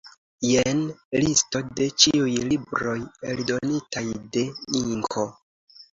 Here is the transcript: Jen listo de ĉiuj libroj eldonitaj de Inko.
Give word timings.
Jen 0.51 0.79
listo 1.23 1.61
de 1.79 1.89
ĉiuj 2.03 2.31
libroj 2.53 2.97
eldonitaj 3.35 4.07
de 4.37 4.47
Inko. 4.85 5.29